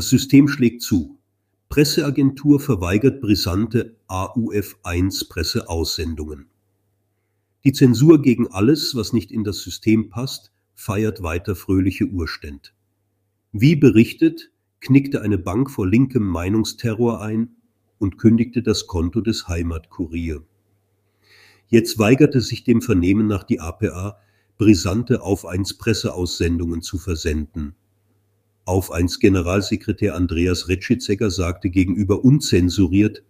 [0.00, 1.18] Das System schlägt zu.
[1.68, 6.46] Presseagentur verweigert brisante AUF1-Presseaussendungen.
[7.64, 12.72] Die Zensur gegen alles, was nicht in das System passt, feiert weiter fröhliche Urständ.
[13.52, 14.50] Wie berichtet,
[14.80, 17.56] knickte eine Bank vor linkem Meinungsterror ein
[17.98, 20.42] und kündigte das Konto des Heimatkurier.
[21.68, 24.18] Jetzt weigerte sich dem Vernehmen nach die APA,
[24.56, 27.74] brisante auf 1 Presseaussendungen zu versenden.
[28.70, 33.24] Auf 1 Generalsekretär Andreas Retschitzecker sagte gegenüber unzensuriert,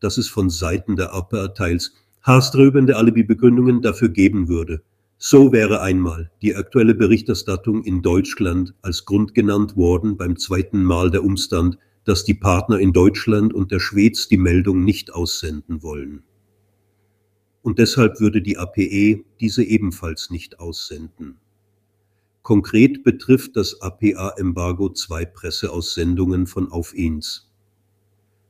[0.00, 4.82] dass es von Seiten der APA teils haarströbende Alibi-Begründungen dafür geben würde.
[5.16, 11.12] So wäre einmal die aktuelle Berichterstattung in Deutschland als Grund genannt worden beim zweiten Mal
[11.12, 16.24] der Umstand, dass die Partner in Deutschland und der Schweiz die Meldung nicht aussenden wollen.
[17.62, 21.36] Und deshalb würde die APE diese ebenfalls nicht aussenden.
[22.42, 27.50] Konkret betrifft das APA-Embargo zwei Presseaussendungen von Auf Eins.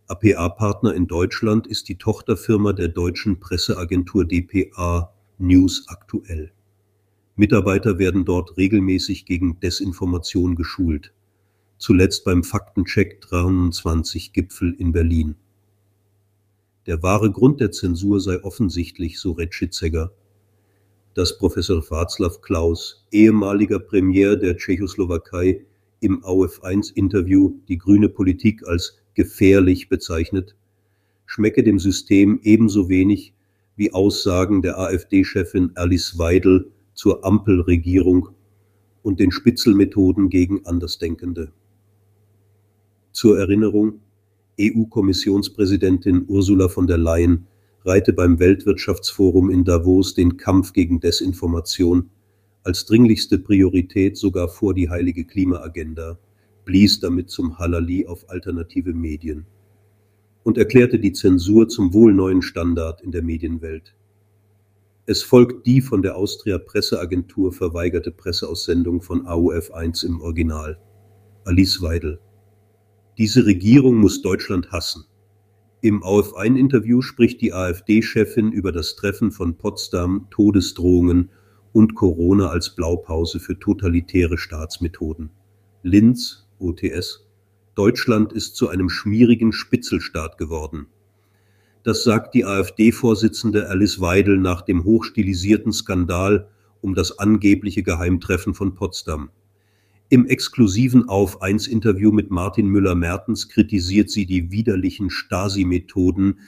[0.06, 6.53] APA-Partner in Deutschland ist die Tochterfirma der deutschen Presseagentur dpa News Aktuell.
[7.34, 11.12] Mitarbeiter werden dort regelmäßig gegen Desinformation geschult,
[11.78, 15.34] zuletzt beim Faktencheck 23 Gipfel in Berlin.
[16.87, 20.12] Der wahre Grund der Zensur sei offensichtlich, so Retschitzeger,
[21.14, 25.64] dass Professor Václav Klaus, ehemaliger Premier der Tschechoslowakei,
[26.00, 30.55] im AUF1-Interview die grüne Politik als gefährlich bezeichnet,
[31.27, 33.34] schmecke dem System ebenso wenig
[33.77, 38.31] wie Aussagen der AfD-Chefin Alice Weidel zur Ampelregierung
[39.03, 41.53] und den Spitzelmethoden gegen Andersdenkende.
[43.12, 44.00] Zur Erinnerung,
[44.61, 47.47] EU-Kommissionspräsidentin Ursula von der Leyen
[47.84, 52.11] reihte beim Weltwirtschaftsforum in Davos den Kampf gegen Desinformation
[52.62, 56.19] als dringlichste Priorität sogar vor die heilige Klimaagenda
[56.64, 59.47] blies damit zum Halali auf alternative Medien
[60.42, 63.94] und erklärte die Zensur zum wohl neuen Standard in der Medienwelt.
[65.06, 70.78] Es folgt die von der Austria Presseagentur verweigerte Presseaussendung von AUF 1 im Original.
[71.44, 72.21] Alice Weidel.
[73.19, 75.05] Diese Regierung muss Deutschland hassen.
[75.83, 81.31] Im AUF1-Interview spricht die AfD-Chefin über das Treffen von Potsdam, Todesdrohungen
[81.73, 85.31] und Corona als Blaupause für totalitäre Staatsmethoden.
[85.83, 87.27] Linz, OTS,
[87.75, 90.89] Deutschland ist zu einem schmierigen Spitzelstaat geworden.
[91.83, 96.51] Das sagt die AfD-Vorsitzende Alice Weidel nach dem hochstilisierten Skandal
[96.83, 99.31] um das angebliche Geheimtreffen von Potsdam.
[100.10, 106.41] Im exklusiven Auf 1 Interview mit Martin Müller-Mertens kritisiert sie die widerlichen Stasi-Methoden,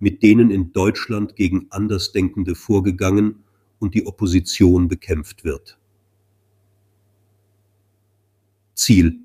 [0.00, 3.44] mit denen in Deutschland gegen Andersdenkende vorgegangen
[3.78, 5.78] und die Opposition bekämpft wird.
[8.74, 9.20] Ziel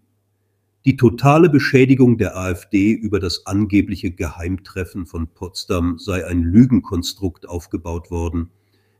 [0.86, 8.12] die totale Beschädigung der AfD über das angebliche Geheimtreffen von Potsdam sei ein Lügenkonstrukt aufgebaut
[8.12, 8.50] worden.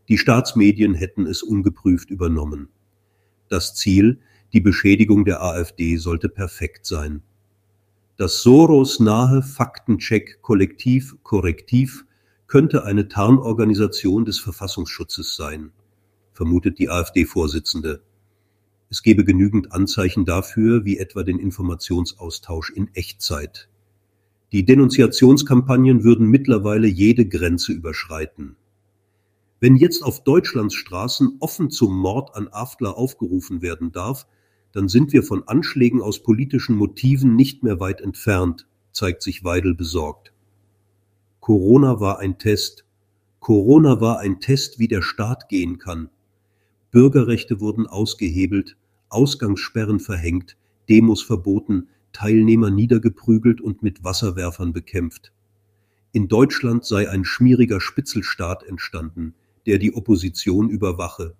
[0.10, 2.70] Die Staatsmedien hätten es ungeprüft übernommen.
[3.48, 4.20] Das Ziel,
[4.54, 7.22] die Beschädigung der AfD, sollte perfekt sein.
[8.18, 12.06] Das Soros-nahe Faktencheck-Kollektiv Korrektiv
[12.48, 15.72] könnte eine Tarnorganisation des Verfassungsschutzes sein,
[16.34, 18.02] vermutet die AfD-Vorsitzende.
[18.90, 23.70] Es gebe genügend Anzeichen dafür, wie etwa den Informationsaustausch in Echtzeit.
[24.52, 28.56] Die Denunziationskampagnen würden mittlerweile jede Grenze überschreiten.
[29.60, 34.26] Wenn jetzt auf Deutschlands Straßen offen zum Mord an Aftler aufgerufen werden darf,
[34.72, 39.74] dann sind wir von Anschlägen aus politischen Motiven nicht mehr weit entfernt, zeigt sich Weidel
[39.76, 40.34] besorgt.
[41.40, 42.86] Corona war ein Test.
[43.40, 46.10] Corona war ein Test, wie der Staat gehen kann.
[46.92, 48.76] Bürgerrechte wurden ausgehebelt,
[49.10, 50.58] Ausgangssperren verhängt,
[50.90, 55.32] Demos verboten, Teilnehmer niedergeprügelt und mit Wasserwerfern bekämpft.
[56.12, 59.36] In Deutschland sei ein schmieriger Spitzelstaat entstanden,
[59.66, 61.36] der die Opposition überwache,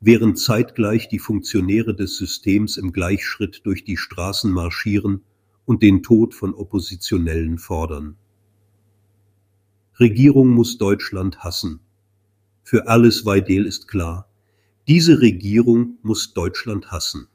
[0.00, 5.22] während zeitgleich die Funktionäre des Systems im Gleichschritt durch die Straßen marschieren
[5.64, 8.16] und den Tod von Oppositionellen fordern.
[9.98, 11.80] Regierung muss Deutschland hassen.
[12.62, 14.28] Für Alice Weidel ist klar,
[14.88, 17.28] diese Regierung muss Deutschland hassen.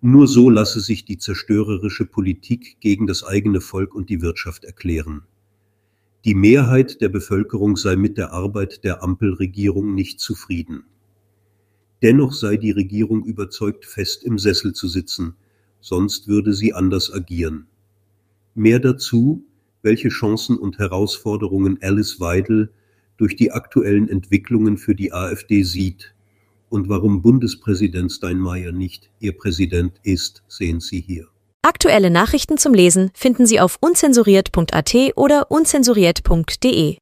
[0.00, 5.22] Nur so lasse sich die zerstörerische Politik gegen das eigene Volk und die Wirtschaft erklären.
[6.24, 10.84] Die Mehrheit der Bevölkerung sei mit der Arbeit der Ampelregierung nicht zufrieden.
[12.02, 15.34] Dennoch sei die Regierung überzeugt, fest im Sessel zu sitzen,
[15.80, 17.66] sonst würde sie anders agieren.
[18.54, 19.44] Mehr dazu,
[19.82, 22.70] welche Chancen und Herausforderungen Alice Weidel
[23.16, 26.12] durch die aktuellen Entwicklungen für die AfD sieht,
[26.68, 31.28] und warum Bundespräsident Steinmeier nicht Ihr Präsident ist, sehen Sie hier.
[31.62, 36.96] Aktuelle Nachrichten zum Lesen finden Sie auf unzensuriert.at oder unzensuriert.de.